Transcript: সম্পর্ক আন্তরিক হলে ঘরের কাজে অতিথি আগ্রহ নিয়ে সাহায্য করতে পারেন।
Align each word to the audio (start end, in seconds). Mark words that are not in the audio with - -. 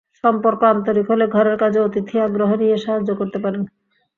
সম্পর্ক 0.23 0.61
আন্তরিক 0.73 1.05
হলে 1.11 1.25
ঘরের 1.35 1.55
কাজে 1.61 1.79
অতিথি 1.81 2.15
আগ্রহ 2.19 2.49
নিয়ে 2.61 2.77
সাহায্য 2.77 3.09
করতে 3.19 3.37
পারেন। 3.43 3.63